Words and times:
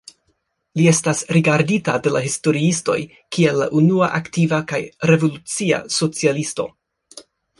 Li 0.79 0.85
estas 0.91 1.19
rigardita 1.35 1.97
de 2.07 2.13
la 2.15 2.21
historiistoj 2.27 2.95
kiel 3.37 3.61
la 3.63 3.67
unua 3.81 4.09
aktiva 4.21 4.61
kaj 4.73 4.81
revolucia 5.13 5.83
socialisto. 5.99 6.69